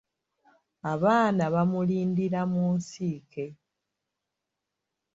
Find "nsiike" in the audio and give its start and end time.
2.77-3.45